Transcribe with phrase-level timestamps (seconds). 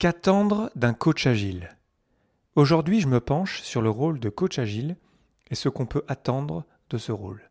[0.00, 1.76] Qu'attendre d'un coach agile
[2.56, 4.96] Aujourd'hui, je me penche sur le rôle de coach agile
[5.50, 7.50] et ce qu'on peut attendre de ce rôle.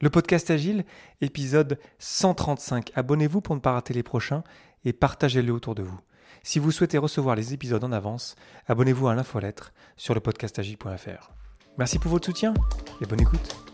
[0.00, 0.84] Le podcast Agile,
[1.20, 2.92] épisode 135.
[2.94, 4.44] Abonnez-vous pour ne pas rater les prochains
[4.84, 5.98] et partagez-le autour de vous.
[6.44, 8.36] Si vous souhaitez recevoir les épisodes en avance,
[8.68, 11.32] abonnez-vous à l'infolettre sur le podcastagile.fr.
[11.76, 12.54] Merci pour votre soutien
[13.00, 13.73] et bonne écoute.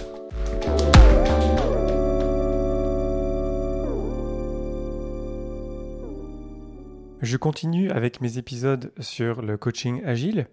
[7.21, 10.47] Je continue avec mes épisodes sur le coaching agile.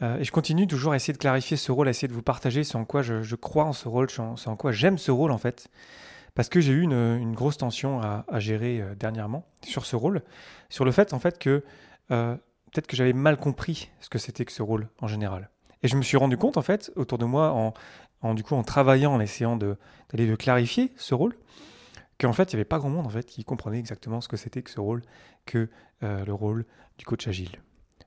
[0.00, 2.22] Euh, et je continue toujours à essayer de clarifier ce rôle, à essayer de vous
[2.22, 5.30] partager sur en quoi je, crois en ce rôle, sur en quoi j'aime ce rôle
[5.30, 5.68] en fait.
[6.34, 10.22] Parce que j'ai eu une, grosse tension à, gérer euh, dernièrement sur ce rôle,
[10.70, 11.62] sur le fait en fait que
[12.12, 12.34] euh,
[12.72, 15.50] peut-être que j'avais mal compris ce que c'était que ce rôle en général.
[15.82, 17.74] Et je me suis rendu compte en fait autour de moi
[18.22, 21.36] en du coup en travaillant, en essayant d'aller de clarifier ce rôle,
[22.18, 24.36] qu'en fait, il n'y avait pas grand monde en fait qui comprenait exactement ce que
[24.36, 25.02] c'était que ce rôle,
[25.46, 25.68] que
[26.02, 26.64] euh, le rôle
[26.98, 27.62] du coach agile.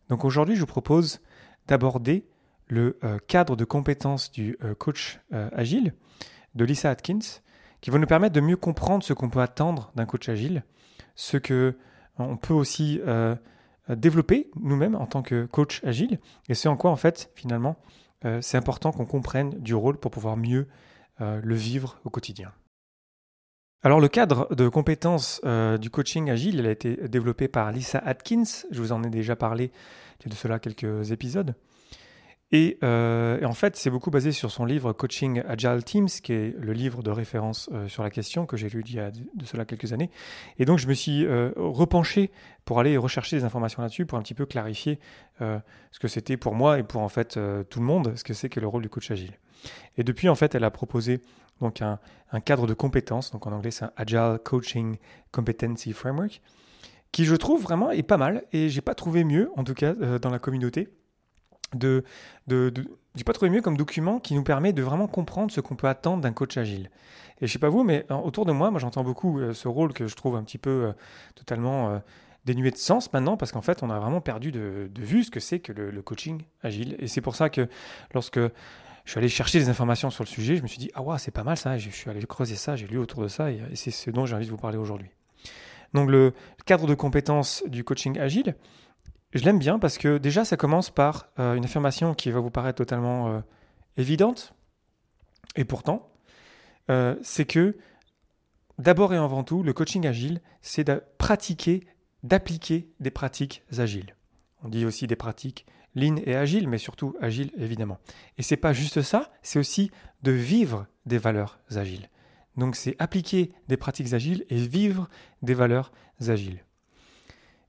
[0.10, 1.22] Donc aujourd'hui, je vous propose
[1.68, 2.26] d'aborder
[2.68, 5.94] le euh, cadre de compétences du euh, coach agile
[6.56, 7.20] de Lisa Atkins,
[7.80, 10.64] qui va nous permettre de mieux comprendre ce qu'on peut attendre d'un coach agile,
[11.16, 11.78] ce que
[12.18, 13.00] on peut aussi
[13.90, 17.78] développer nous-mêmes en tant que coach agile, et ce en quoi en fait finalement
[18.42, 20.68] c'est important qu'on comprenne du rôle pour pouvoir mieux
[21.20, 22.52] le vivre au quotidien.
[23.84, 27.98] Alors le cadre de compétences euh, du coaching agile, il a été développé par Lisa
[27.98, 29.72] Atkins, je vous en ai déjà parlé
[30.24, 31.56] de cela quelques épisodes.
[32.52, 36.54] Et, euh, en fait, c'est beaucoup basé sur son livre Coaching Agile Teams, qui est
[36.60, 39.46] le livre de référence euh, sur la question que j'ai lu il y a de,
[39.46, 40.12] cela quelques années.
[40.60, 41.26] Et donc, je me suis
[41.56, 42.30] repenché
[42.66, 45.00] pour aller rechercher des informations là-dessus, pour un petit peu clarifier
[45.40, 48.50] ce que c'était pour moi et pour en fait tout le monde, ce que c'est
[48.50, 49.34] que le rôle du coach agile.
[49.98, 51.22] Et depuis, en fait, elle a proposé
[51.62, 52.00] donc un,
[52.42, 54.98] cadre de compétences, donc en anglais c'est un Agile Coaching
[55.32, 56.42] Competency Framework,
[57.12, 59.94] qui je trouve vraiment est pas mal, et j'ai pas trouvé mieux, en tout cas
[60.02, 60.90] euh, dans la communauté,
[61.74, 62.04] de,
[62.48, 62.74] de,
[63.16, 65.88] j'ai pas trouvé mieux comme document qui nous permet de vraiment comprendre ce qu'on peut
[65.88, 66.90] attendre d'un coach agile.
[67.40, 69.68] Et je sais pas vous, mais euh, autour de moi, moi j'entends beaucoup euh, ce
[69.68, 70.94] rôle que je trouve un petit peu
[71.36, 72.02] totalement
[72.46, 75.40] dénué de sens maintenant, parce qu'en fait on a vraiment perdu de, vue ce que
[75.40, 76.96] c'est que le, coaching agile.
[77.00, 77.68] Et c'est pour ça que
[78.14, 78.40] lorsque
[79.06, 80.56] je suis allé chercher des informations sur le sujet.
[80.56, 81.78] Je me suis dit, ah ouais, c'est pas mal ça.
[81.78, 84.36] Je suis allé creuser ça, j'ai lu autour de ça et, c'est ce dont j'ai
[84.36, 85.10] envie de vous parler aujourd'hui.
[85.94, 86.34] Donc, le
[86.66, 88.56] cadre de compétences du coaching agile,
[89.34, 92.52] je l'aime bien parce que déjà, ça commence par euh, une affirmation qui va vous
[92.52, 93.40] paraître totalement euh,
[93.98, 94.54] évidente.
[95.56, 96.10] Et pourtant,
[96.90, 97.78] euh, c'est que
[98.78, 101.86] d'abord et avant tout, le coaching agile, c'est de pratiquer,
[102.24, 104.16] d'appliquer des pratiques agiles.
[104.64, 105.66] On dit aussi des pratiques
[105.96, 108.00] lean et agile, mais surtout agile évidemment.
[108.38, 109.92] Et c'est pas juste ça, c'est aussi
[110.24, 112.10] de vivre des valeurs agiles.
[112.58, 115.10] Donc c'est appliquer des pratiques agiles et vivre
[115.42, 115.92] des valeurs
[116.28, 116.64] agiles.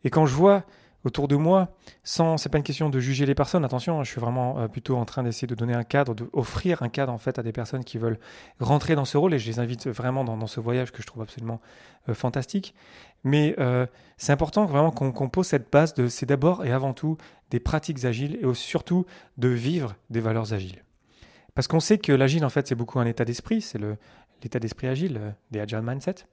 [0.04, 0.64] Et quand je vois
[1.04, 1.74] autour de moi,
[2.04, 4.68] sans, c'est pas une question de juger les personnes, attention, hein, je suis vraiment euh,
[4.68, 7.52] plutôt en train d'essayer de donner un cadre, d'offrir un cadre en fait à des
[7.52, 8.18] personnes qui veulent
[8.60, 11.22] rentrer dans ce rôle et je les invite vraiment dans, ce voyage que je trouve
[11.22, 11.60] absolument
[12.08, 12.74] euh, fantastique.
[13.24, 13.86] Mais euh,
[14.16, 17.16] c'est important vraiment qu'on pose cette base de, c'est d'abord et avant tout
[17.50, 19.06] des pratiques agiles et surtout
[19.38, 20.82] de vivre des valeurs agiles.
[21.54, 23.78] Parce qu'on sait que l'agile en fait c'est beaucoup un état d'esprit, c'est
[24.42, 25.20] l'état d'esprit agile,
[25.52, 26.26] des agile mindset.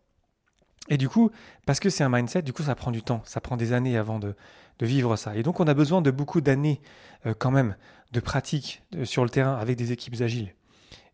[0.88, 1.32] Et du coup,
[1.66, 3.98] parce que c'est un mindset, du coup, ça prend du temps, ça prend des années
[3.98, 4.36] avant de,
[4.82, 5.36] vivre ça.
[5.36, 6.80] Et donc, on a besoin de beaucoup d'années
[7.26, 7.76] euh, quand même
[8.14, 10.54] de pratique euh, sur le terrain avec des équipes agiles.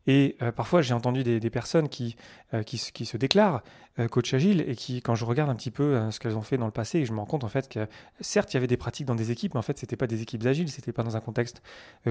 [0.07, 2.15] Et euh, parfois, j'ai entendu des, personnes qui,
[2.53, 3.63] euh, qui, qui, se déclarent
[3.97, 6.57] euh, coach agile et qui, quand je regarde un petit peu ce qu'elles ont fait
[6.57, 7.87] dans le passé, je me rends compte en fait que
[8.21, 10.21] certes, il y avait des pratiques dans des équipes, mais en fait, c'était pas des
[10.21, 11.61] équipes agiles, c'était pas dans un contexte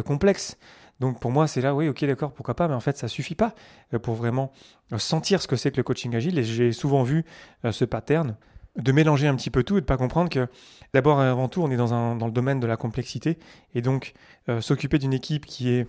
[0.04, 0.56] complexe.
[1.00, 3.34] Donc pour moi, c'est là, oui, ok, d'accord, pourquoi pas, mais en fait, ça suffit
[3.34, 3.54] pas
[4.02, 4.52] pour vraiment
[4.96, 6.38] sentir ce que c'est que le coaching agile.
[6.38, 7.24] Et j'ai souvent vu
[7.70, 8.36] ce pattern
[8.76, 10.48] de mélanger un petit peu tout et de pas comprendre que
[10.94, 13.38] d'abord et avant tout, on est dans, un, dans le domaine de la complexité
[13.74, 14.14] et donc
[14.60, 15.86] s'occuper d'une équipe qui est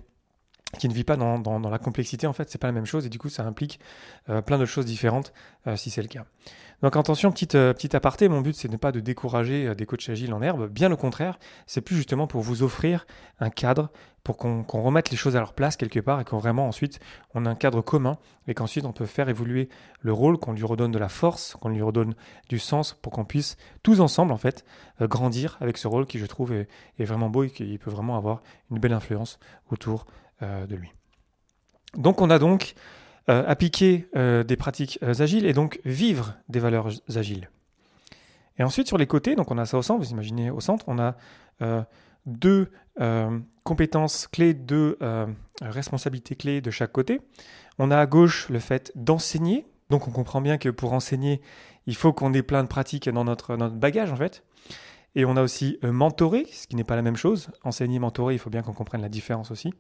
[0.77, 3.09] qui ne vit pas dans, la complexité, en fait, c'est pas la même chose et
[3.09, 3.79] du coup, ça implique
[4.29, 5.33] euh, plein de choses différentes
[5.67, 6.25] euh, si c'est le cas.
[6.81, 10.09] Donc attention, petite, euh, petite aparté, mon but c'est n'est pas de décourager des coachs
[10.09, 13.07] agiles en herbe, bien au contraire, c'est plus justement pour vous offrir
[13.39, 13.89] un cadre
[14.23, 17.00] pour qu'on remette les choses à leur place quelque part et qu'on vraiment ensuite
[17.35, 18.17] on a un cadre commun
[18.47, 19.69] et qu'ensuite on peut faire évoluer
[20.01, 22.15] le rôle, qu'on lui redonne de la force, qu'on lui redonne
[22.50, 24.65] du sens pour qu'on puisse tous ensemble en fait
[25.00, 26.67] grandir avec ce rôle qui je trouve est,
[26.97, 28.41] est vraiment beau et qui peut vraiment avoir
[28.71, 29.39] une belle influence
[29.71, 30.91] autour euh, de lui.
[31.97, 32.75] Donc on a donc
[33.29, 37.49] euh, appliqué euh, des pratiques agiles et donc vivre des valeurs agiles.
[38.57, 40.85] Et ensuite sur les côtés, donc on a ça au centre, vous imaginez au centre,
[40.87, 41.15] on a
[42.25, 42.71] deux
[43.63, 44.97] compétences clés, deux
[45.61, 47.19] responsabilités clés de chaque côté.
[47.79, 51.41] On a à gauche le fait d'enseigner, donc on comprend bien que pour enseigner,
[51.85, 54.43] il faut qu'on ait plein de pratiques dans notre, notre bagage en fait.
[55.15, 57.50] Et on a aussi mentorer, ce qui n'est pas la même chose.
[57.63, 59.73] Enseigner, mentorer, il faut bien qu'on comprenne la différence aussi.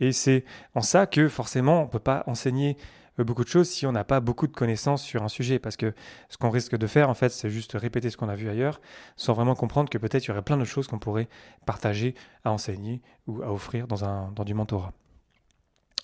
[0.00, 0.44] Et c'est
[0.74, 2.76] en ça que forcément, on ne peut pas enseigner
[3.18, 5.58] euh, beaucoup de choses si on n'a pas beaucoup de connaissances sur un sujet.
[5.58, 5.94] Parce que
[6.28, 8.80] ce qu'on risque de faire, en fait, c'est juste répéter ce qu'on a vu ailleurs,
[9.16, 11.28] sans vraiment comprendre que peut-être il y aurait plein de choses qu'on pourrait
[11.66, 12.14] partager,
[12.44, 14.92] à enseigner ou à offrir dans du mentorat.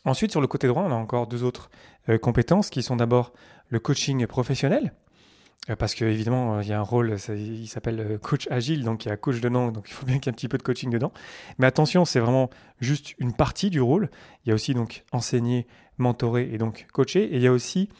[0.04, 1.70] Ensuite, sur le côté droit, on a encore deux autres
[2.08, 3.32] euh, compétences qui sont d'abord
[3.68, 4.94] le coaching professionnel.
[5.68, 9.04] Euh, parce qu'évidemment, euh, il y a un rôle, il s'appelle euh, coach agile, donc
[9.04, 10.56] il y a coach dedans, donc il faut bien qu'il y ait un petit peu
[10.56, 11.12] de coaching dedans.
[11.58, 12.48] Mais attention, c'est vraiment
[12.80, 14.10] juste une partie du rôle.
[14.44, 15.66] Il y a aussi donc enseigner,
[15.98, 17.24] mentorer et donc coacher.
[17.24, 17.90] Et il y a aussi,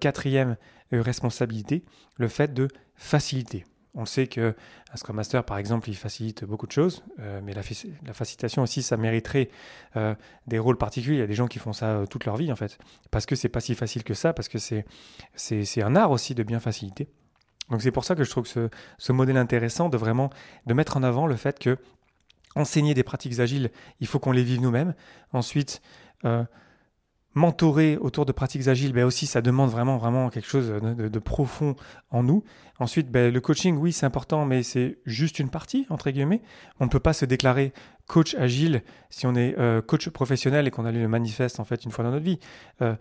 [0.00, 0.56] quatrième
[0.92, 1.84] responsabilité,
[2.16, 3.64] le fait de faciliter.
[3.94, 4.54] On sait que
[4.92, 7.62] un Scrum Master, par exemple, il facilite beaucoup de choses, euh, mais la,
[8.12, 9.50] facilitation aussi, ça mériterait
[9.96, 10.14] euh,
[10.46, 11.16] des rôles particuliers.
[11.16, 12.78] Il y a des gens qui font ça euh, toute leur vie, en fait,
[13.12, 16.42] parce que c'est pas si facile que ça, parce que c'est, un art aussi de
[16.42, 17.08] bien faciliter.
[17.70, 18.68] Donc c'est pour ça que je trouve ce,
[18.98, 20.28] ce modèle intéressant de vraiment
[20.66, 21.78] mettre en avant le fait que
[22.56, 23.70] enseigner des pratiques agiles,
[24.00, 24.94] il faut qu'on les vive nous-mêmes.
[25.32, 25.80] Ensuite,
[27.34, 31.74] mentorer autour de pratiques agiles, ben aussi, ça demande vraiment, vraiment quelque chose de, profond
[32.10, 32.44] en nous.
[32.78, 36.42] Ensuite, ben, le coaching, oui, c'est important, mais c'est juste une partie, entre guillemets.
[36.80, 37.72] On ne peut pas se déclarer
[38.06, 41.64] coach agile si on est euh, coach professionnel et qu'on a lu le manifeste, en
[41.64, 42.38] fait, une fois dans notre vie.
[42.82, 42.94] Euh,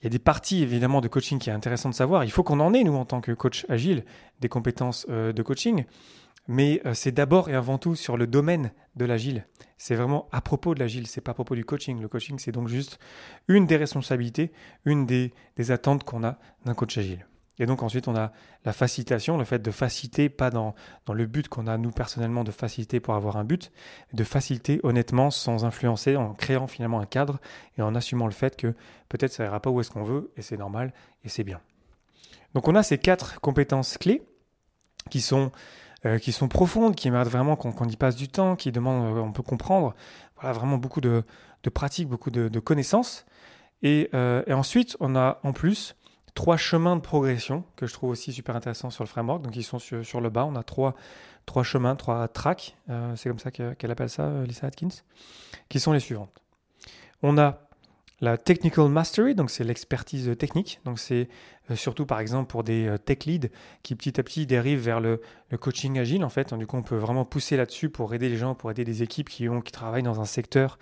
[0.00, 2.24] il y a des parties, évidemment, de coaching qui est intéressant de savoir.
[2.24, 4.04] Il faut qu'on en ait, nous, en tant que coach agile,
[4.40, 5.84] des compétences euh, de coaching.
[6.48, 9.46] Mais euh, c'est d'abord et avant tout sur le domaine de l'agile.
[9.78, 12.00] C'est vraiment à propos de l'agile, c'est pas à propos du coaching.
[12.00, 12.98] Le coaching, c'est donc juste
[13.48, 14.52] une des responsabilités,
[14.84, 15.32] une des,
[15.70, 17.26] attentes qu'on a d'un coach agile.
[17.58, 18.32] Et donc ensuite, on a
[18.64, 20.74] la facilitation, le fait de faciliter, pas dans,
[21.06, 23.70] dans le but qu'on a nous personnellement de faciliter pour avoir un but,
[24.12, 27.40] de faciliter honnêtement sans influencer, en créant finalement un cadre
[27.78, 28.74] et en assumant le fait que
[29.08, 30.92] peut-être ça ira pas où est-ce qu'on veut et c'est normal
[31.24, 31.60] et c'est bien.
[32.54, 34.22] Donc on a ces quatre compétences clés
[35.10, 35.52] qui sont
[36.04, 39.20] euh, qui sont profondes, qui méritent vraiment qu'on y passe du temps, qui demandent, euh,
[39.20, 39.94] on peut comprendre,
[40.40, 41.22] voilà, vraiment beaucoup de,
[41.72, 43.24] pratiques, beaucoup de, connaissances.
[43.82, 45.94] Et, euh, et, ensuite, on a en plus
[46.34, 49.42] trois chemins de progression que je trouve aussi super intéressants sur le framework.
[49.42, 50.44] Donc, ils sont sur, sur le bas.
[50.44, 50.94] On a trois,
[51.46, 52.76] trois chemins, trois tracks,
[53.16, 55.02] c'est comme ça qu'elle appelle ça, Lisa Atkins,
[55.68, 56.30] qui sont les suivantes.
[57.22, 57.60] On a
[58.22, 60.80] la technical mastery, donc c'est l'expertise technique.
[60.84, 61.28] Donc c'est
[61.70, 63.48] euh, surtout par exemple pour des euh, tech leads
[63.82, 65.20] qui petit à petit dérivent vers le,
[65.60, 66.54] coaching agile en fait.
[66.54, 69.28] Du coup, on peut vraiment pousser là-dessus pour aider les gens, pour aider des équipes
[69.28, 70.78] qui, ont, qui travaillent dans un secteur,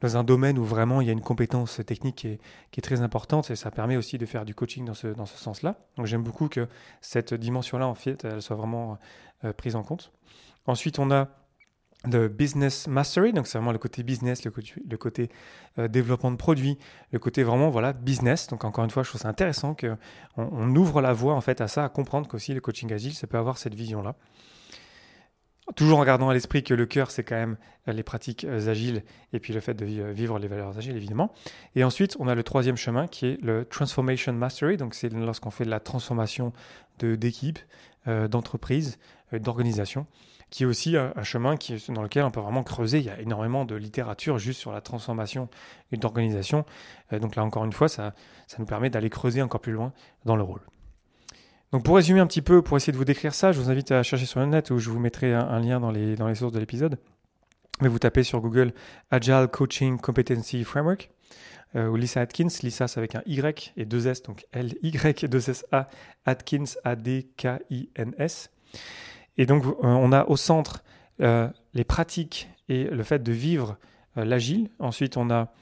[0.00, 3.50] dans un domaine où vraiment il y a une compétence technique qui est, très importante
[3.50, 5.76] et ça permet aussi de faire du coaching dans ce, dans ce sens-là.
[5.96, 6.68] Donc j'aime beaucoup que
[7.00, 8.98] cette dimension-là en fait, elle soit vraiment
[9.44, 10.12] euh, prise en compte.
[10.66, 11.28] Ensuite, on a
[12.06, 15.30] de business mastery, donc c'est vraiment le côté business, le côté,
[15.78, 16.78] euh, développement de produits,
[17.12, 18.46] le côté vraiment voilà business.
[18.48, 19.96] Donc encore une fois, je trouve ça intéressant qu'on
[20.36, 23.26] on ouvre la voie en fait à ça, à comprendre qu'aussi le coaching agile, ça
[23.26, 24.16] peut avoir cette vision-là.
[25.76, 27.56] Toujours en gardant à l'esprit que le cœur, c'est quand même
[27.88, 31.32] euh, les pratiques euh, agiles et puis le fait de vivre les valeurs agiles, évidemment.
[31.74, 34.76] Et ensuite, on a le troisième chemin qui est le Transformation Mastery.
[34.76, 36.52] Donc, c'est lorsqu'on fait de la transformation
[36.98, 37.58] d'équipe,
[38.06, 38.98] d'entreprise,
[39.32, 40.06] d'organisation
[40.50, 41.56] qui est aussi un, chemin
[41.88, 42.98] dans lequel on peut vraiment creuser.
[42.98, 45.48] Il y a énormément de littérature juste sur la transformation
[45.92, 46.64] et d'organisation.
[47.12, 48.14] Euh, donc là, encore une fois, ça,
[48.46, 49.92] ça nous permet d'aller creuser encore plus loin
[50.24, 50.60] dans le rôle.
[51.72, 53.90] Donc pour résumer un petit peu, pour essayer de vous décrire ça, je vous invite
[53.90, 56.36] à chercher sur le net où je vous mettrai un, lien dans les, dans les
[56.36, 56.98] sources de l'épisode.
[57.80, 58.72] Mais vous tapez sur Google
[59.10, 61.10] Agile Coaching Competency Framework
[61.74, 62.46] euh, ou Lisa Atkins.
[62.62, 65.88] Lisa, c'est avec un Y et deux S, donc L-Y et deux S-A,
[66.24, 68.50] Atkins, A-D-K-I-N-S.
[69.36, 70.84] Et donc, euh, on a au centre
[71.20, 73.76] euh, les pratiques et le fait de vivre
[74.16, 74.70] euh, l'agile.
[74.78, 75.52] Ensuite, on a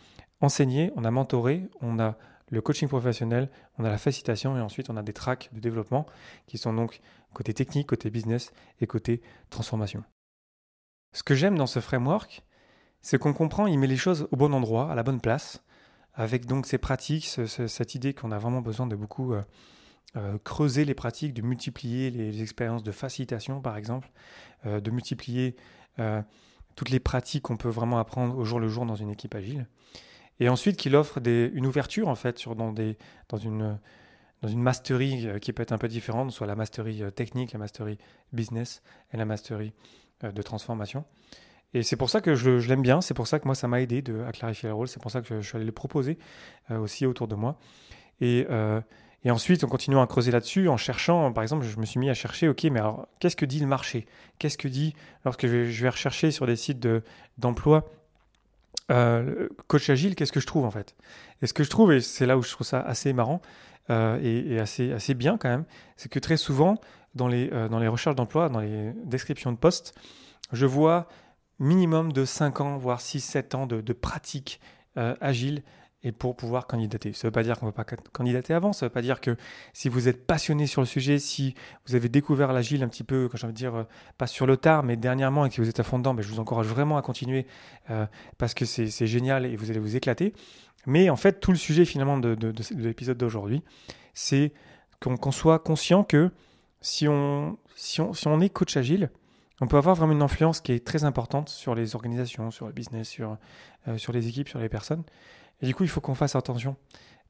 [0.41, 2.17] enseigné, on a mentoré, on a
[2.51, 3.49] le coaching professionnel,
[3.79, 6.05] on a la facilitation et ensuite on a des tracks de développement
[6.47, 7.01] qui sont donc
[7.33, 10.05] côté technique, côté business et côté transformation.
[11.13, 12.43] Ce que j'aime dans ce framework,
[13.01, 15.63] c'est qu'on comprend, il met les choses au bon endroit, à la bonne place,
[16.15, 19.35] avec donc ces pratiques, cette idée qu'on a vraiment besoin de beaucoup
[20.17, 24.11] euh, creuser les pratiques, de multiplier les, expériences de facilitation, par exemple,
[24.67, 25.57] euh, de multiplier
[26.75, 29.67] toutes les pratiques qu'on peut vraiment apprendre au jour le jour dans une équipe agile.
[30.41, 32.97] Et ensuite qu'il offre des, une ouverture, en fait, sur, dans, des,
[33.29, 33.79] dans une
[34.41, 37.97] dans une mastery qui peut être un peu différente, soit la mastery technique, la mastery
[38.33, 39.73] business et la mastery
[40.23, 41.05] de transformation.
[41.75, 43.81] Et c'est pour ça que je, l'aime bien, c'est pour ça que moi ça m'a
[43.81, 46.19] aidé de, à clarifier le rôle, c'est pour ça que je, suis allé le proposer
[46.71, 47.59] euh, aussi autour de moi.
[48.21, 48.81] Et, euh,
[49.25, 52.11] et ensuite, en continuant à creuser là-dessus, en cherchant, par exemple, je me suis mis
[52.11, 54.07] à chercher, ok, mais alors qu'est-ce que dit le marché?
[54.39, 56.87] Qu'est-ce que dit, lorsque je vais, rechercher sur des sites
[57.39, 57.89] d'emploi,
[58.91, 60.97] euh, coach agile, qu'est-ce que je trouve en fait?
[61.41, 63.41] Et ce que je trouve, et c'est là où je trouve ça assez marrant
[63.91, 65.65] et, et, assez, assez bien quand même,
[65.97, 66.81] c'est que très souvent,
[67.15, 69.95] dans les, dans les recherches d'emploi, dans les descriptions de postes,
[70.53, 71.09] je vois
[71.59, 74.61] minimum de 5 ans, voire 6-7 ans de, pratique
[74.99, 75.63] euh, agile
[76.05, 77.13] et pour pouvoir candidater.
[77.13, 79.03] Ça ne veut pas dire qu'on ne peut pas candidater avant, ça ne veut pas
[79.03, 79.37] dire que
[79.73, 81.55] si vous êtes passionné sur le sujet, si
[81.87, 83.85] vous avez découvert l'agile un petit peu, quand j'ai envie de dire, euh,
[84.19, 86.29] pas sur le tard, mais dernièrement et que vous êtes à fond dedans, ben, je
[86.29, 87.47] vous encourage vraiment à continuer
[87.91, 88.07] euh,
[88.39, 90.33] parce que c'est génial et vous allez vous éclater.
[90.87, 92.37] Mais en fait, tout le sujet finalement de,
[92.77, 93.63] l'épisode d'aujourd'hui,
[94.15, 94.53] c'est
[95.01, 96.31] qu'on soit conscient que
[96.81, 99.11] si on, si on, si on est coach agile,
[99.61, 102.73] on peut avoir vraiment une influence qui est très importante sur les organisations, sur le
[102.73, 103.37] business, sur,
[103.87, 105.05] euh, sur les équipes, sur les personnes.
[105.63, 106.77] Et du coup, il faut qu'on fasse attention.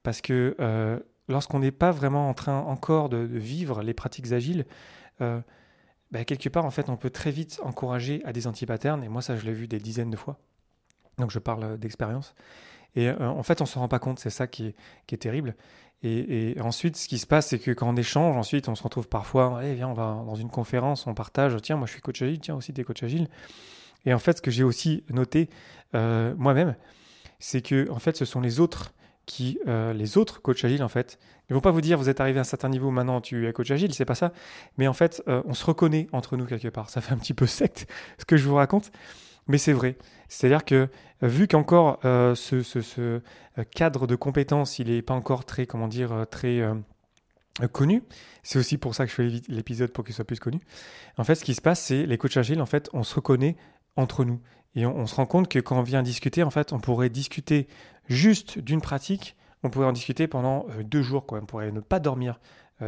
[0.02, 0.98] Parce que euh,
[1.28, 4.66] lorsqu'on n'est pas vraiment en train encore de, vivre les pratiques agiles,
[5.20, 5.40] euh,
[6.10, 9.04] bah, quelque part, en fait, on peut très vite encourager à des anti-patterns.
[9.04, 10.38] Et moi, ça, je l'ai vu des dizaines de fois.
[11.18, 12.34] Donc, je parle d'expérience.
[12.94, 14.18] Et en fait, on ne se rend pas compte.
[14.18, 14.74] C'est ça qui est,
[15.06, 15.54] qui est terrible.
[16.04, 19.08] Et, ensuite, ce qui se passe, c'est que quand on échange, ensuite, on se retrouve
[19.08, 22.20] parfois, allez, viens, on va dans une conférence, on partage, tiens, moi je suis coach
[22.22, 23.28] agile, tiens, aussi des coachs agiles.
[24.04, 25.48] Et en fait, ce que j'ai aussi noté
[25.94, 26.74] euh, moi-même,
[27.42, 28.92] c'est que en fait, ce sont les autres
[29.26, 31.18] qui, euh, les autres coachs agiles, en fait,
[31.48, 33.52] ne vont pas vous dire, vous êtes arrivé à un certain niveau, maintenant tu es
[33.52, 34.32] coach agile, c'est pas ça.
[34.78, 36.90] Mais en fait, euh, on se reconnaît entre nous quelque part.
[36.90, 37.86] Ça fait un petit peu secte
[38.18, 38.90] ce que je vous raconte,
[39.48, 39.96] mais c'est vrai.
[40.28, 40.88] C'est-à-dire que
[41.22, 42.62] vu qu'encore euh, ce,
[42.98, 43.20] euh,
[43.74, 46.62] cadre de compétences, il n'est pas encore très, comment dire, euh, très
[47.70, 48.02] connu,
[48.42, 50.60] c'est aussi pour ça que je fais l'épisode pour qu'il soit plus connu.
[51.18, 53.56] En fait, ce qui se passe, c'est les coachs agiles, en fait, on se reconnaît
[53.96, 54.40] entre nous.
[54.74, 57.68] Et on, se rend compte que quand on vient discuter, en fait, on pourrait discuter
[58.08, 61.40] juste d'une pratique, on pourrait en discuter pendant deux jours, quoi.
[61.42, 62.40] On pourrait ne pas dormir,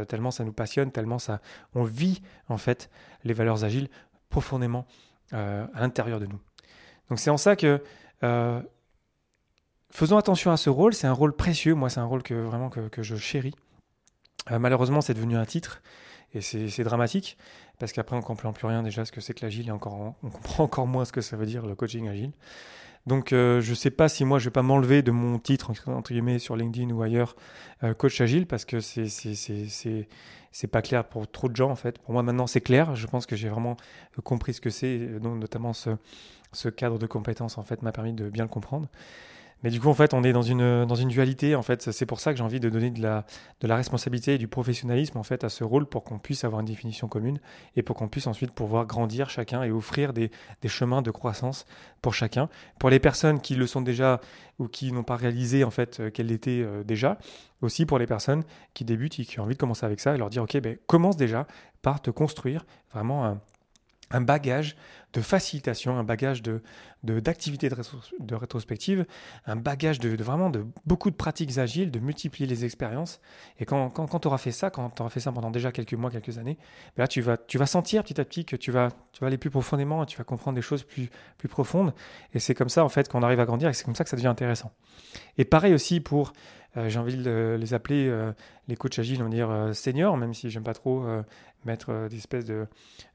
[0.07, 1.41] tellement ça nous passionne, tellement ça,
[1.75, 2.89] on vit, en fait,
[3.23, 3.87] les valeurs agiles
[4.29, 4.87] profondément
[5.31, 6.39] à l'intérieur de nous.
[7.09, 7.81] Donc c'est en ça que
[8.23, 8.61] euh,
[9.89, 10.93] faisons attention à ce rôle.
[10.93, 11.75] C'est un rôle précieux.
[11.75, 13.55] Moi, c'est un rôle que vraiment que, je chéris.
[14.51, 15.81] Euh, malheureusement, c'est devenu un titre
[16.33, 17.37] et c'est dramatique
[17.79, 20.15] parce qu'après on comprend plus rien déjà ce que c'est que l'agile et on comprend
[20.57, 22.31] encore moins ce que ça veut dire le coaching agile.
[23.05, 25.71] Donc euh, je ne sais pas si moi je vais pas m'enlever de mon titre
[25.87, 27.35] entre guillemets sur LinkedIn ou ailleurs
[27.97, 29.07] coach agile parce que c'est
[30.51, 31.99] c'est pas clair pour trop de gens en fait.
[31.99, 32.95] Pour moi maintenant c'est clair.
[32.95, 33.77] Je pense que j'ai vraiment
[34.23, 35.91] compris ce que c'est, donc notamment ce,
[36.53, 38.87] ce cadre de compétences en fait m'a permis de bien le comprendre.
[39.63, 41.55] Mais du coup, en fait, on est dans une, dans une dualité.
[41.55, 43.25] En fait, c'est pour ça que j'ai envie de donner de la,
[43.61, 46.59] de la responsabilité et du professionnalisme en fait à ce rôle pour qu'on puisse avoir
[46.61, 47.39] une définition commune
[47.75, 50.29] et pour qu'on puisse ensuite pouvoir grandir chacun et offrir des,
[50.61, 51.65] des, chemins de croissance
[52.01, 52.49] pour chacun.
[52.79, 54.21] Pour les personnes qui le sont déjà
[54.59, 57.17] ou qui n'ont pas réalisé en fait euh, qu'elles l'étaient euh, déjà,
[57.61, 58.43] aussi pour les personnes
[58.73, 60.77] qui débutent et qui ont envie de commencer avec ça et leur dire ok, ben,
[60.85, 61.47] commence déjà
[61.81, 63.39] par te construire vraiment un
[64.11, 64.75] un bagage
[65.13, 66.61] de facilitation, un bagage de,
[67.03, 69.05] d'activités de, rétrospective,
[69.45, 73.21] un bagage de, vraiment de beaucoup de pratiques agiles, de multiplier les expériences.
[73.59, 75.93] Et quand, quand, tu auras fait ça, quand tu auras fait ça pendant déjà quelques
[75.93, 76.57] mois, quelques années,
[76.97, 79.27] ben là, tu vas, tu vas sentir petit à petit que tu vas, tu vas
[79.27, 81.93] aller plus profondément et tu vas comprendre des choses plus, plus profondes.
[82.33, 84.09] Et c'est comme ça, en fait, qu'on arrive à grandir et c'est comme ça que
[84.09, 84.73] ça devient intéressant.
[85.37, 86.33] Et pareil aussi pour,
[86.75, 88.31] j'ai envie de les appeler euh,
[88.67, 91.05] les coachs agiles, on va dire euh, seniors, même si j'aime pas trop
[91.65, 92.67] mettre des espèces de,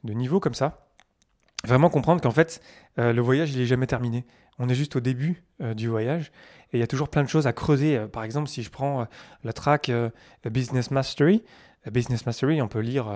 [0.05, 0.87] de niveaux comme ça
[1.64, 2.61] vraiment comprendre qu'en fait,
[2.99, 4.25] euh, le voyage, il n'est jamais terminé.
[4.59, 6.33] On est juste au début euh, du voyage
[6.73, 7.97] et il y a toujours plein de choses à creuser.
[7.97, 9.07] Euh, par exemple, si je prends
[9.45, 9.90] la track
[10.45, 11.43] Business Mastery,
[11.90, 13.06] Business Mastery, on peut lire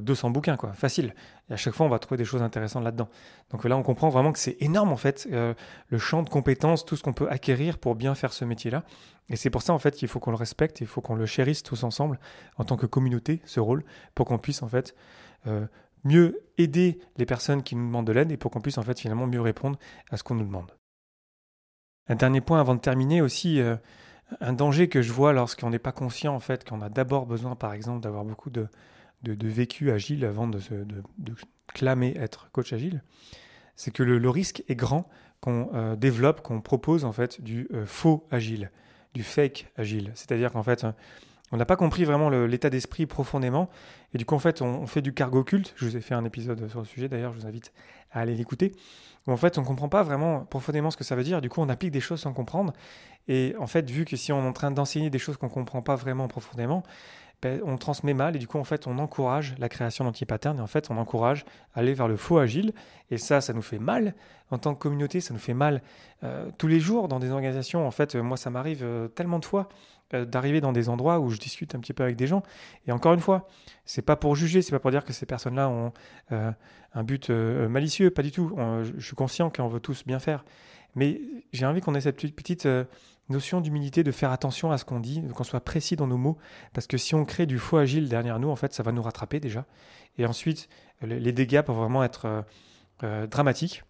[0.00, 1.14] 200 bouquins, quoi, facile.
[1.50, 3.08] Et à chaque fois, on va trouver des choses intéressantes là-dedans.
[3.50, 6.96] Donc là, on comprend vraiment que c'est énorme, en fait, le champ de compétences, tout
[6.96, 8.84] ce qu'on peut acquérir pour bien faire ce métier-là.
[9.28, 11.26] Et c'est pour ça, en fait, qu'il faut qu'on le respecte, il faut qu'on le
[11.26, 12.20] chérisse tous ensemble,
[12.58, 14.94] en tant que communauté, ce rôle, pour qu'on puisse, en fait,
[16.04, 18.98] mieux aider les personnes qui nous demandent de l'aide et pour qu'on puisse en fait
[18.98, 19.78] finalement mieux répondre
[20.10, 20.72] à ce qu'on nous demande.
[22.08, 23.76] Un dernier point avant de terminer aussi, euh,
[24.40, 27.56] un danger que je vois lorsqu'on n'est pas conscient en fait qu'on a d'abord besoin
[27.56, 28.68] par exemple d'avoir beaucoup de,
[29.22, 30.58] de, vécu agile avant de,
[31.18, 31.34] de,
[31.68, 33.02] clamer être coach agile,
[33.76, 35.08] c'est que le, risque est grand
[35.40, 38.70] qu'on euh, développe, qu'on propose en fait du euh, faux agile,
[39.14, 40.12] du fake agile.
[40.14, 40.86] C'est-à-dire qu'en fait,
[41.52, 43.68] on n'a pas compris vraiment l'état d'esprit profondément.
[44.14, 45.74] Et du coup, en fait, on, fait du cargo culte.
[45.76, 47.72] Je vous ai fait un épisode sur le sujet, d'ailleurs, je vous invite
[48.10, 48.72] à aller l'écouter.
[49.26, 51.40] En fait, on ne comprend pas vraiment profondément ce que ça veut dire.
[51.40, 52.72] Du coup, on applique des choses sans comprendre.
[53.28, 55.52] Et en fait, vu que si on est en train d'enseigner des choses qu'on ne
[55.52, 56.82] comprend pas vraiment profondément,
[57.64, 60.66] on transmet mal et du coup en fait on encourage la création d'anti-patterns et en
[60.66, 61.44] fait on encourage
[61.74, 62.72] à aller vers le faux agile.
[63.10, 64.14] Et ça ça nous fait mal.
[64.50, 65.82] En tant que communauté ça nous fait mal.
[66.22, 69.44] Euh, tous les jours dans des organisations en fait moi ça m'arrive euh, tellement de
[69.44, 69.68] fois
[70.14, 72.42] euh, d'arriver dans des endroits où je discute un petit peu avec des gens.
[72.86, 73.48] Et encore une fois
[73.84, 75.92] c'est pas pour juger c'est pas pour dire que ces personnes là ont
[76.30, 78.56] un but malicieux pas du tout.
[78.82, 80.44] Je suis conscient qu'on veut tous bien faire.
[80.94, 81.22] Mais
[81.54, 82.68] j'ai envie qu'on ait cette petite
[83.28, 86.38] notion d'humilité, de faire attention à ce qu'on dit, qu'on soit précis dans nos mots,
[86.72, 89.02] parce que si on crée du faux agile derrière nous, en fait, ça va nous
[89.02, 89.66] rattraper déjà.
[90.18, 90.68] Et ensuite,
[91.02, 92.42] les dégâts peuvent vraiment être euh,
[93.02, 93.84] euh, dramatiques.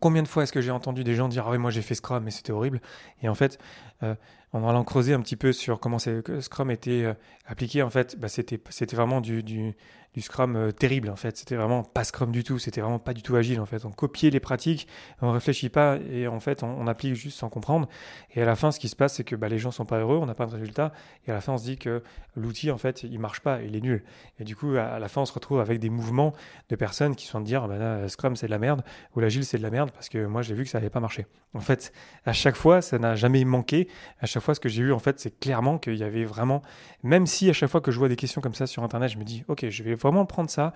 [0.00, 1.94] Combien de fois est-ce que j'ai entendu des gens dire Ah oui, moi j'ai fait
[1.94, 2.80] Scrum, mais c'était horrible
[3.20, 3.58] Et en fait,
[4.02, 4.14] euh,
[4.52, 7.14] en allant creuser un petit peu sur comment Scrum était
[7.46, 9.74] appliqué, en fait, bah, c'était vraiment du, du,
[10.14, 11.36] du Scrum euh, terrible en fait.
[11.36, 13.84] C'était vraiment pas Scrum du tout, c'était vraiment pas du tout agile en fait.
[13.84, 14.86] On copiait les pratiques,
[15.20, 17.88] on réfléchit pas et en fait on, applique juste sans comprendre.
[18.34, 19.98] Et à la fin, ce qui se passe, c'est que bah, les gens sont pas
[19.98, 20.92] heureux, on n'a pas de résultat.
[21.26, 22.02] Et à la fin, on se dit que
[22.36, 24.04] l'outil en fait il marche pas, il est nul.
[24.38, 26.32] Et du coup, à, la fin, on se retrouve avec des mouvements
[26.68, 28.82] de personnes qui sont de dire bah, Scrum c'est de la merde
[29.16, 31.00] ou l'agile c'est de la merde parce que moi j'ai vu que ça n'avait pas
[31.00, 31.26] marché.
[31.54, 31.92] En fait,
[32.24, 33.88] à chaque fois, ça n'a jamais manqué.
[34.20, 36.62] À chaque fois, ce que j'ai eu en fait, c'est clairement qu'il y avait vraiment,
[37.02, 39.18] même si à chaque fois que je vois des questions comme ça sur internet, je
[39.18, 40.72] me dis ok, je vais vraiment prendre ça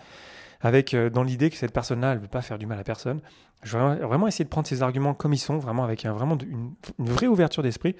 [0.61, 2.85] avec euh, dans l'idée que cette personne-là, elle ne veut pas faire du mal à
[2.85, 3.21] personne.
[3.63, 6.75] Je vais vraiment essayer de prendre ces arguments comme ils sont, vraiment avec vraiment une,
[6.99, 7.97] vraie ouverture d'esprit.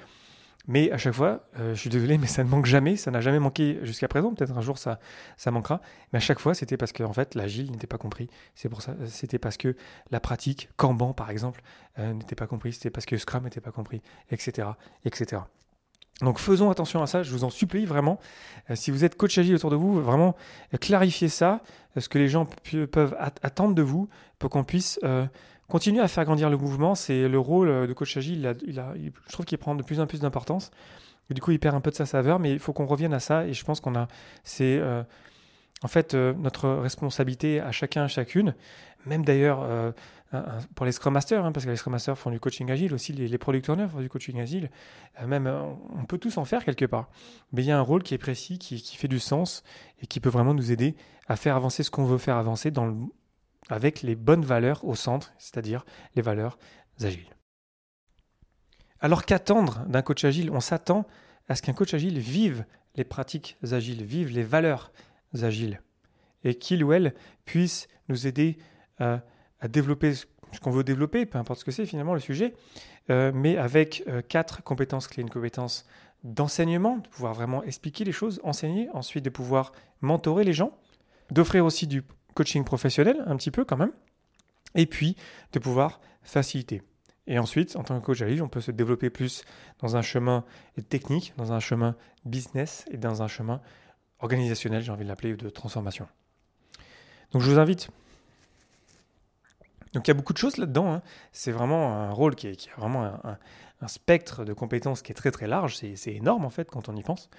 [0.69, 3.21] Mais à chaque fois, euh, je suis désolé, mais ça ne manque jamais, ça n'a
[3.21, 4.35] jamais manqué jusqu'à présent.
[4.35, 4.99] Peut-être un jour ça,
[5.37, 5.81] ça manquera.
[6.13, 8.29] Mais à chaque fois, c'était parce que en fait, l'agile n'était pas compris.
[8.57, 9.77] C'est pour ça, c'était parce que
[10.11, 11.63] la pratique, Kanban par exemple,
[12.01, 12.73] euh, n'était pas compris.
[12.73, 14.69] C'était parce que Scrum n'était pas compris, etc.,
[15.05, 15.43] etc.
[16.23, 18.19] Donc faisons attention à ça, je vous en supplie vraiment.
[18.71, 20.35] Euh, si vous êtes coach agile autour de vous, vraiment
[20.73, 21.61] euh, clarifiez ça,
[21.97, 22.49] euh, ce que les gens
[22.91, 24.09] peuvent attendre de vous
[24.39, 24.99] pour qu'on puisse
[25.69, 26.95] continuer à faire grandir le mouvement.
[26.95, 30.07] C'est le rôle de coach agile, il a, je trouve qu'il prend de plus en
[30.07, 30.71] plus d'importance.
[31.31, 33.19] Du coup, il perd un peu de sa saveur, mais il faut qu'on revienne à
[33.19, 33.47] ça.
[33.47, 34.09] Et je pense qu'on a,
[34.45, 34.81] c'est
[35.83, 38.55] en fait notre responsabilité à chacun, chacune.
[39.05, 39.93] Même d'ailleurs,
[40.75, 43.13] pour les Scrum Masters, hein, parce que les Scrum Masters font du coaching agile, aussi
[43.13, 44.71] les, les Product Owners font du coaching agile,
[45.21, 47.09] euh, même euh, on peut tous en faire quelque part.
[47.53, 49.63] Mais il y a un rôle qui est précis, qui, fait du sens
[50.01, 50.97] et qui peut vraiment nous aider
[51.29, 52.73] à faire avancer ce qu'on veut faire avancer
[53.69, 55.85] avec les bonnes valeurs au centre, c'est-à-dire
[56.15, 56.59] les valeurs
[57.01, 57.35] agiles.
[59.01, 60.51] Alors qu'attendre d'un coach agile?
[60.51, 61.07] On s'attend
[61.49, 62.65] à ce qu'un coach agile vive
[62.97, 64.93] les pratiques agiles, vive les valeurs
[65.45, 65.81] agiles,
[66.45, 68.59] et qu'il ou elle puisse nous aider
[68.99, 69.23] à
[69.61, 70.27] à développer ce
[70.61, 72.55] qu'on veut développer, peu importe ce que c'est finalement le sujet,
[73.11, 75.23] euh, mais avec euh, quatre compétences clés.
[75.23, 75.87] Une compétence
[76.25, 80.77] d'enseignement, de pouvoir vraiment expliquer les choses, enseigner, ensuite de pouvoir mentorer les gens,
[81.31, 82.03] d'offrir aussi du
[82.35, 83.93] coaching professionnel, un petit peu quand même,
[84.75, 85.17] et puis
[85.53, 86.83] de pouvoir faciliter.
[87.27, 89.45] Et ensuite, en tant que coach agile, on peut se développer plus
[89.81, 90.45] dans un chemin
[90.89, 93.61] technique, dans un chemin business et dans un chemin
[94.27, 96.07] organisationnel, j'ai envie de l'appeler, de transformation.
[97.33, 97.89] Donc je vous invite
[99.97, 100.93] donc il y a beaucoup de choses là-dedans.
[100.93, 101.03] Hein.
[101.33, 103.39] C'est vraiment un rôle qui a vraiment un,
[103.89, 105.77] spectre de compétences qui est très très large.
[105.77, 107.31] C'est énorme en fait quand on y pense.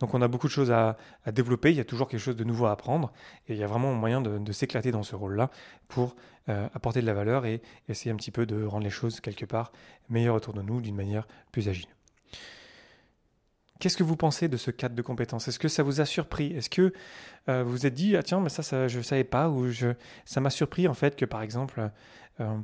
[0.00, 0.96] Donc on a beaucoup de choses à,
[1.30, 1.72] développer.
[1.72, 3.12] Il y a toujours quelque chose de nouveau à apprendre.
[3.48, 5.50] Et il y a vraiment moyen de, s'éclater dans ce rôle-là
[5.88, 6.16] pour
[6.48, 9.44] euh, apporter de la valeur et essayer un petit peu de rendre les choses quelque
[9.44, 9.70] part
[10.08, 11.88] meilleures autour de nous d'une manière plus agile.
[13.78, 15.48] Qu'est-ce que vous pensez de ce cadre de compétences?
[15.48, 16.52] Est-ce que ça vous a surpris?
[16.52, 16.92] Est-ce que
[17.48, 19.88] euh, vous vous êtes dit, ah tiens, mais ça, je ne savais pas, ou je,
[20.24, 21.90] ça m'a surpris en fait que par exemple,
[22.40, 22.56] euh,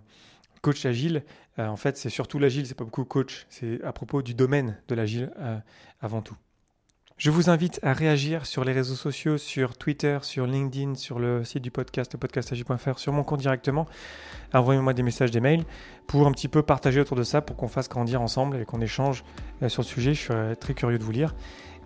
[0.62, 1.22] coach agile,
[1.58, 4.78] euh, en fait, c'est surtout l'agile, c'est pas beaucoup coach, c'est à propos du domaine
[4.88, 5.30] de l'agile
[6.00, 6.36] avant tout.
[7.18, 11.44] Je vous invite à réagir sur les réseaux sociaux, sur Twitter, sur LinkedIn, sur le
[11.44, 13.86] site du podcast, podcastagi.fr, sur mon compte directement.
[14.52, 15.64] Envoyez-moi des messages, des mails
[16.06, 18.80] pour un petit peu partager autour de ça, pour qu'on fasse grandir ensemble et qu'on
[18.80, 19.24] échange
[19.62, 20.14] euh, sur le sujet.
[20.14, 21.34] Je suis très curieux de vous lire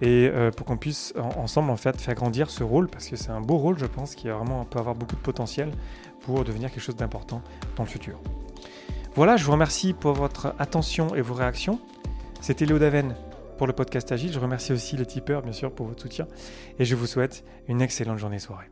[0.03, 3.31] et euh, pour qu'on puisse ensemble en fait faire grandir ce rôle parce que c'est
[3.31, 5.71] un beau rôle, je pense, qui vraiment peut avoir beaucoup de potentiel
[6.21, 7.43] pour devenir quelque chose d'important
[7.77, 8.19] dans le futur.
[9.15, 11.81] Voilà, je vous remercie pour votre attention et vos réactions.
[12.41, 13.15] C'était Léo Daven
[13.57, 14.33] pour le podcast Agile.
[14.33, 16.27] Je remercie aussi les tipeurs, bien sûr, pour votre soutien.
[16.79, 18.71] Et je vous souhaite une excellente journée soirée.